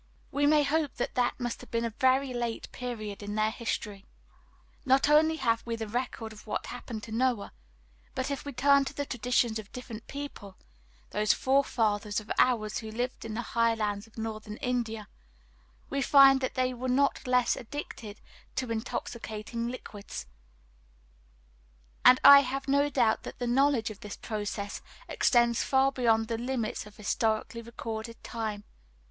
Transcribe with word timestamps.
We 0.31 0.47
may 0.47 0.63
hope 0.63 0.95
that 0.95 1.13
that 1.13 1.39
must 1.39 1.61
have 1.61 1.69
been 1.69 1.85
a 1.85 1.91
very 1.91 2.33
late 2.33 2.71
period 2.71 3.21
in 3.21 3.35
their 3.35 3.51
history. 3.51 4.07
Not 4.83 5.07
only 5.07 5.35
have 5.35 5.61
we 5.63 5.75
the 5.75 5.87
record 5.87 6.33
of 6.33 6.47
what 6.47 6.65
happened 6.65 7.03
to 7.03 7.11
Noah, 7.11 7.53
but 8.15 8.31
if 8.31 8.43
we 8.43 8.51
turn 8.51 8.83
to 8.85 8.95
the 8.95 9.05
traditions 9.05 9.59
of 9.59 9.67
a 9.67 9.69
different 9.69 10.07
people, 10.07 10.57
those 11.11 11.33
forefathers 11.33 12.19
of 12.19 12.31
ours 12.39 12.79
who 12.79 12.89
lived 12.89 13.25
in 13.25 13.35
the 13.35 13.43
high 13.53 13.75
lands 13.75 14.07
of 14.07 14.17
Northern 14.17 14.57
India, 14.57 15.07
we 15.91 16.01
find 16.01 16.41
that 16.41 16.55
they 16.55 16.73
were 16.73 16.89
not 16.89 17.27
less 17.27 17.55
addicted 17.55 18.19
to 18.55 18.71
intoxicating 18.71 19.67
liquids; 19.67 20.25
and 22.03 22.19
I 22.23 22.39
have 22.39 22.67
no 22.67 22.89
doubt 22.89 23.21
that 23.21 23.37
the 23.37 23.45
knowledge 23.45 23.91
of 23.91 23.99
this 23.99 24.17
process 24.17 24.81
extends 25.07 25.61
far 25.61 25.91
beyond 25.91 26.27
the 26.27 26.39
limits 26.39 26.87
of 26.87 26.97
historically 26.97 27.61
recorded 27.61 28.23
time. 28.23 28.63